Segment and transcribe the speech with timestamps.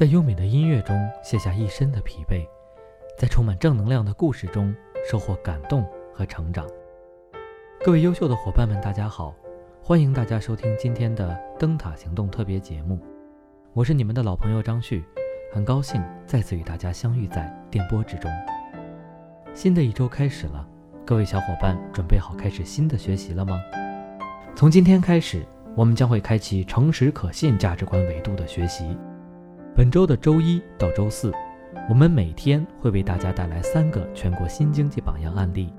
[0.00, 2.42] 在优美的音乐中卸下一身的疲惫，
[3.18, 4.74] 在充满正能量的故事中
[5.06, 6.66] 收获感动和成长。
[7.84, 9.34] 各位优秀的伙伴们，大家好，
[9.82, 12.98] 欢迎大家收听今天的灯塔行动特别节目，
[13.74, 15.04] 我是你们的老朋友张旭，
[15.52, 18.30] 很高兴再次与大家相遇在电波之中。
[19.52, 20.66] 新的一周开始了，
[21.04, 23.60] 各位小伙伴准备好开始新的学习了吗？
[24.56, 25.44] 从今天开始，
[25.76, 28.96] 我们将会开启诚实可信价值观维度的学习。
[29.80, 31.32] 本周的周一到周四，
[31.88, 35.72] 我们每天会为大家带来三个全国新经济榜样案例，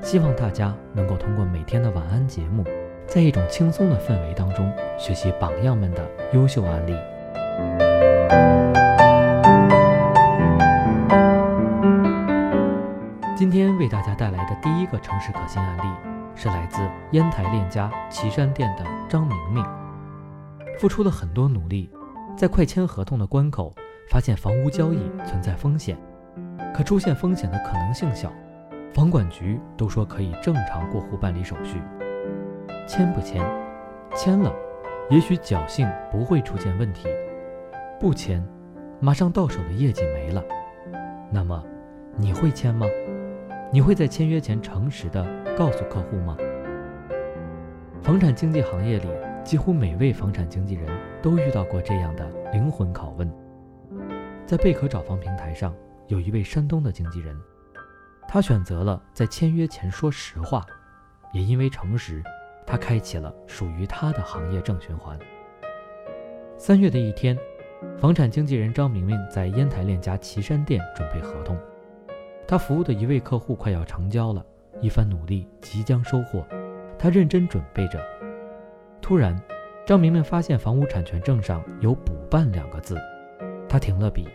[0.00, 2.62] 希望大家能够通过每天的晚安节目，
[3.04, 6.94] 在一种轻松的氛围当中学习榜样们的优秀案例。
[13.36, 15.90] 今天为大家带来的第一个诚实可信案例，
[16.36, 19.64] 是来自烟台链家岐山店的张明明，
[20.78, 21.90] 付出了很多努力。
[22.38, 23.74] 在快签合同的关口，
[24.08, 25.98] 发现房屋交易存在风险，
[26.72, 28.32] 可出现风险的可能性小，
[28.94, 31.82] 房管局都说可以正常过户办理手续。
[32.86, 33.44] 签不签？
[34.14, 34.54] 签了，
[35.10, 37.08] 也许侥幸不会出现问题；
[37.98, 38.40] 不签，
[39.00, 40.40] 马上到手的业绩没了。
[41.32, 41.60] 那么，
[42.14, 42.86] 你会签吗？
[43.72, 46.36] 你会在签约前诚实的告诉客户吗？
[48.00, 49.08] 房产经纪行业里。
[49.48, 50.86] 几乎每位房产经纪人
[51.22, 53.26] 都遇到过这样的灵魂拷问。
[54.44, 55.74] 在贝壳找房平台上，
[56.06, 57.34] 有一位山东的经纪人，
[58.28, 60.66] 他选择了在签约前说实话，
[61.32, 62.22] 也因为诚实，
[62.66, 65.18] 他开启了属于他的行业正循环。
[66.58, 67.34] 三月的一天，
[67.96, 71.56] 房产经纪人张明明在烟台链家岐山店准备合同，
[72.46, 74.44] 他服务的一位客户快要成交了，
[74.82, 76.44] 一番努力即将收获，
[76.98, 77.98] 他认真准备着。
[79.08, 79.34] 突然，
[79.86, 82.94] 张明明发现房屋产权证上有“补办”两个字，
[83.66, 84.28] 他停了笔。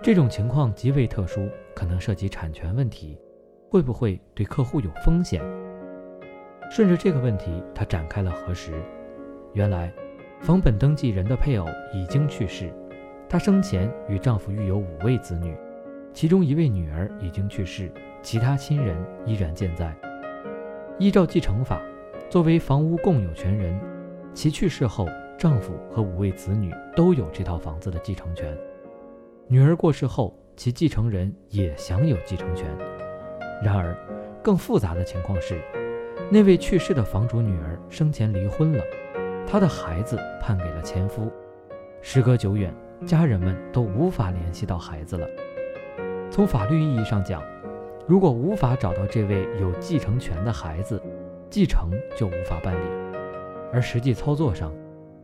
[0.00, 3.20] 这种情况极为特殊，可能涉及产权问题，
[3.68, 5.42] 会不会对客户有风险？
[6.70, 8.72] 顺着这个问题，他展开了核实。
[9.52, 9.92] 原来，
[10.40, 12.72] 房本登记人的配偶已经去世，
[13.28, 15.54] 她生前与丈夫育有五位子女，
[16.14, 18.96] 其中一位女儿已经去世，其他亲人
[19.26, 19.94] 依然健在。
[20.98, 21.78] 依照继承法。
[22.30, 23.76] 作为房屋共有权人，
[24.32, 25.04] 其去世后，
[25.36, 28.56] 丈夫和五位子女都有这套房子的继承权。
[29.48, 32.68] 女儿过世后，其继承人也享有继承权。
[33.60, 33.96] 然而，
[34.44, 35.60] 更复杂的情况是，
[36.30, 38.84] 那位去世的房主女儿生前离婚了，
[39.44, 41.28] 她的孩子判给了前夫。
[42.00, 42.72] 时隔久远，
[43.04, 45.26] 家人们都无法联系到孩子了。
[46.30, 47.42] 从法律意义上讲，
[48.06, 51.02] 如果无法找到这位有继承权的孩子，
[51.50, 52.78] 继承就无法办理，
[53.72, 54.72] 而实际操作上，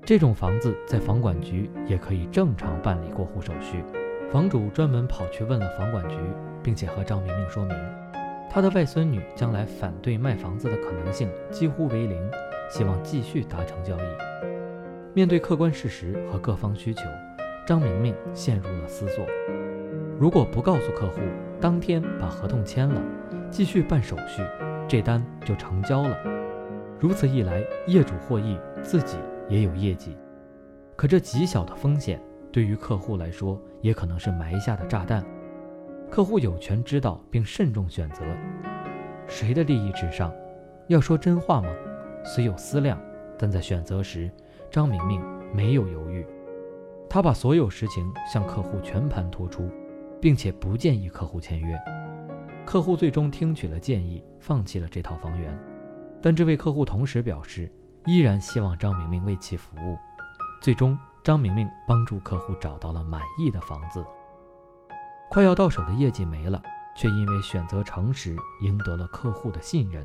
[0.04, 3.84] 这种房子在房管局也可以正常办理过户手续。
[4.32, 6.16] 房主专门跑去问了房管局，
[6.64, 7.76] 并且和张明明说明，
[8.50, 12.30] 他的外孙女将来反对卖房子的可能性几乎为零，
[12.68, 14.46] 希望继续达成交易。
[15.14, 17.02] 面对客观事实和各方需求，
[17.64, 19.24] 张明明陷入了思索：
[20.18, 21.20] 如果不告诉客户，
[21.60, 23.00] 当天把合同签了，
[23.48, 24.42] 继续办手续。
[24.88, 26.16] 这单就成交了，
[27.00, 30.16] 如此一来，业主获益，自己也有业绩。
[30.94, 32.20] 可这极小的风险，
[32.52, 35.24] 对于客户来说，也可能是埋下的炸弹。
[36.08, 38.22] 客户有权知道并慎重选择，
[39.26, 40.32] 谁的利益至上？
[40.86, 41.68] 要说真话吗？
[42.24, 42.96] 虽有思量，
[43.36, 44.30] 但在选择时，
[44.70, 45.20] 张明明
[45.52, 46.24] 没有犹豫，
[47.10, 49.68] 他把所有实情向客户全盘托出，
[50.20, 51.76] 并且不建议客户签约。
[52.66, 55.56] 客户最终听取了建议，放弃了这套房源，
[56.20, 57.72] 但这位客户同时表示，
[58.06, 59.96] 依然希望张明明为其服务。
[60.60, 64.04] 最终，张明明帮助客户找到了满意的房子。
[65.30, 66.60] 快要到手的业绩没了，
[66.96, 70.04] 却因为选择诚实，赢得了客户的信任。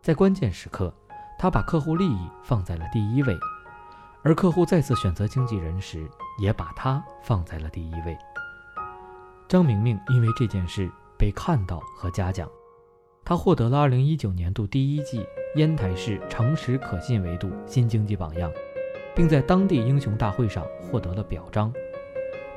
[0.00, 0.92] 在关键时刻，
[1.38, 3.38] 他把客户利益放在了第一位，
[4.22, 6.08] 而客户再次选择经纪人时，
[6.40, 8.16] 也把他放在了第一位。
[9.46, 10.90] 张明明因为这件事。
[11.18, 12.48] 被看到和嘉奖，
[13.24, 15.26] 他获得了二零一九年度第一季
[15.56, 18.50] 烟台市诚实可信维度新经济榜样，
[19.14, 21.72] 并在当地英雄大会上获得了表彰。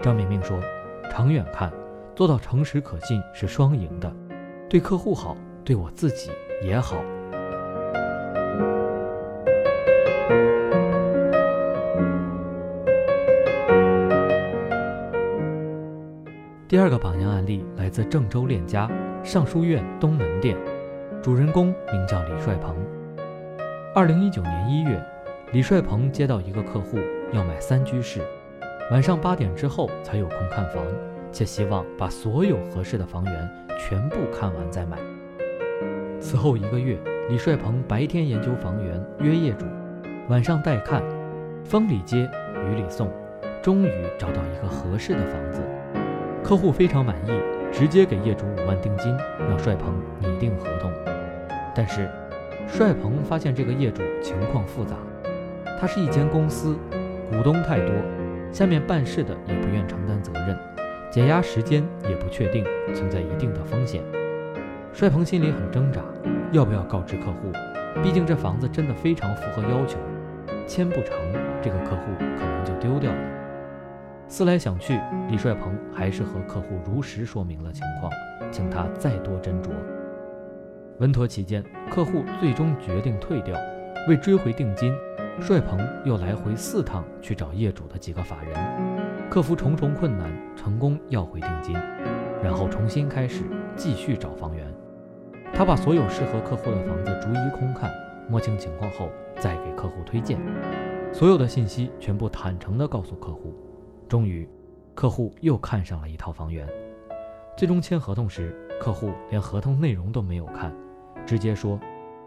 [0.02, 0.60] 张明明说
[1.10, 1.72] ：“长远看，
[2.16, 4.14] 做到诚实可信是双赢的，
[4.70, 6.30] 对客户好，对我自己
[6.62, 7.04] 也好。”
[16.70, 18.92] 第二个榜样案例来自郑州链家
[19.24, 20.58] 尚书院东门店，
[21.24, 22.76] 主人公名叫李帅鹏。
[23.96, 25.02] 二零一九年一月，
[25.54, 26.98] 李帅鹏接到一个客户
[27.32, 28.20] 要买三居室，
[28.92, 30.86] 晚上八点之后才有空看房，
[31.32, 33.50] 且希望把所有合适的房源
[33.80, 34.98] 全部看完再买。
[36.20, 37.00] 此后一个月，
[37.30, 39.66] 李帅鹏白天研究房源，约业主，
[40.28, 41.02] 晚上带看，
[41.64, 43.10] 风里接雨里送，
[43.62, 45.62] 终于找到一个合适的房子。
[46.48, 47.32] 客户非常满意，
[47.74, 49.14] 直接给业主五万定金，
[49.50, 50.90] 让帅鹏拟定合同。
[51.76, 52.10] 但是，
[52.66, 54.96] 帅鹏发现这个业主情况复杂，
[55.78, 56.78] 他是一间公司，
[57.30, 57.94] 股东太多，
[58.50, 60.58] 下面办事的也不愿承担责任，
[61.12, 62.64] 减压时间也不确定，
[62.96, 64.02] 存在一定的风险。
[64.94, 66.00] 帅鹏心里很挣扎，
[66.54, 67.52] 要不要告知客户？
[68.02, 69.98] 毕竟这房子真的非常符合要求，
[70.66, 71.14] 签不成，
[71.62, 73.37] 这个客户可能就丢掉了。
[74.30, 78.12] 思来想去，李帅鹏还是和客户如实说明了情况，
[78.52, 79.70] 请他再多斟酌。
[81.00, 83.56] 稳妥起见，客户最终决定退掉。
[84.10, 84.94] 为追回定金，
[85.40, 91.76] 帅鹏又来回四趟去找业主的几个法人，克服重重困难，成功要回定金，
[92.44, 93.44] 然后重新开始
[93.76, 94.66] 继续找房源。
[95.54, 97.92] 他把所有适合客户的房子逐一空看，
[98.30, 99.10] 摸清情况后
[99.40, 100.38] 再给客户推荐，
[101.14, 103.54] 所有的信息全部坦诚地告诉客户。
[104.08, 104.48] 终于，
[104.96, 106.68] 客户又看上了一套房源。
[107.58, 110.76] 最终签合同时，客户连合同内容都没有看，
[111.26, 111.80] 直接说：“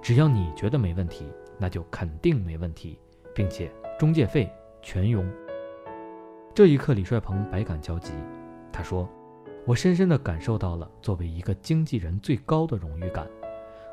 [0.03, 1.27] 只要你觉得没问题，
[1.59, 2.99] 那就肯定没问题，
[3.35, 4.51] 并且中介费
[4.83, 5.25] 全佣。”
[6.55, 8.13] 这一刻，李帅鹏百感交集。
[8.73, 9.09] 他说。
[9.67, 13.29] 我深深地感受到了作为一个经纪人最高的荣誉感，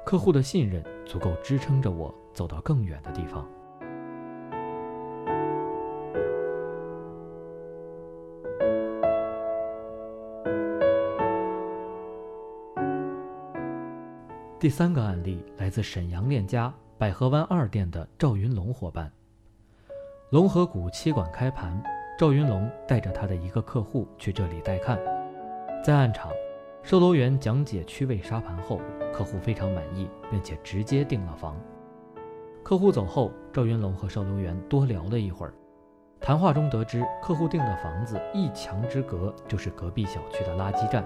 [0.06, 3.46] 客户的信任足够支撑着我走到更远的地方。
[14.60, 19.12] 第三个案例来自沈阳链家百合湾二店的赵云龙伙伴。
[20.32, 21.80] 龙河谷七馆开盘，
[22.18, 24.98] 赵云龙带着他的一个客户去这里带看。
[25.84, 26.32] 在案场，
[26.82, 28.82] 售楼员讲解区位沙盘后，
[29.14, 31.56] 客户非常满意，并且直接订了房。
[32.64, 35.54] 客户走后，赵云龙和售楼员多聊了一会儿。
[36.20, 41.06] 谈话中得知，客户订的房子一墙之隔就是隔壁小区的垃圾站。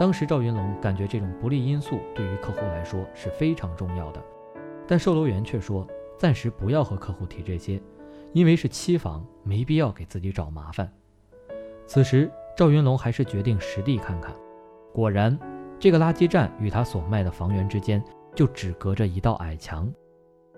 [0.00, 4.24] 当时赵云龙感觉这种不利因素对于客户来说是非常重要的，
[4.88, 5.86] 但售楼员却说
[6.16, 7.78] 暂时不要和客户提这些，
[8.32, 10.90] 因为是期房，没必要给自己找麻烦。
[11.86, 12.32] 此时。
[12.56, 14.34] 赵云龙还是决定实地看看，
[14.92, 15.38] 果然，
[15.78, 18.02] 这个垃圾站与他所卖的房源之间
[18.34, 19.90] 就只隔着一道矮墙。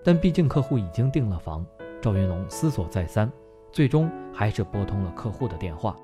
[0.03, 1.65] 但毕竟客户已经订了房，
[2.01, 3.31] 赵云龙思索再三，
[3.71, 5.95] 最终还是拨通了客户的电话。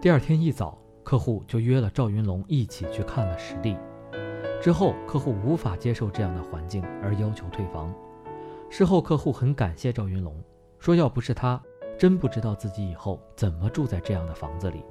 [0.00, 3.78] 第二天一早，客户就约了赵云龙一起去看了实地。
[4.60, 7.94] 之后，客户无法接受这样的环境而要求退房。
[8.68, 10.34] 事后，客户很感谢赵云龙，
[10.80, 11.62] 说要不是他。
[11.96, 14.84] 真不知道自己以后怎么住在这样的房子里。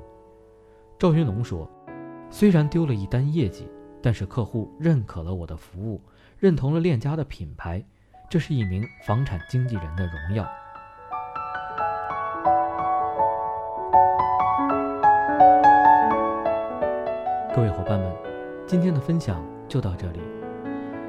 [0.98, 1.70] 赵云龙说
[2.32, 3.68] ：“虽然丢了一单业绩，
[4.02, 6.02] 但是客户认可了我的服务，
[6.40, 7.86] 认同了链家的品牌，
[8.30, 10.48] 这是一名房产经纪人的荣耀。”
[18.68, 20.19] 今天的分享就到这里。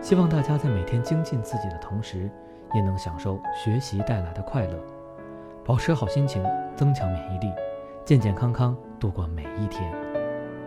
[0.01, 2.31] 希望大家在每天精进自己的同时，
[2.75, 4.79] 也能享受学习带来的快乐。
[5.65, 6.45] 保持好心情，
[6.77, 7.51] 增强免疫力，
[8.05, 9.91] 健健康康度过每一天。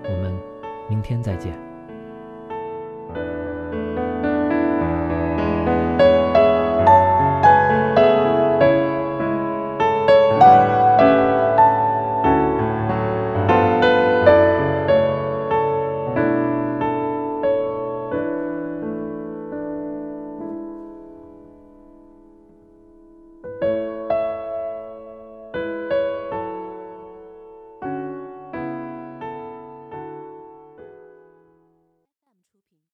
[0.04, 0.34] 我们
[0.90, 1.54] 明天再见。